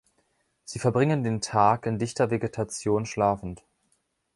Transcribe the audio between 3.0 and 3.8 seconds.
schlafend.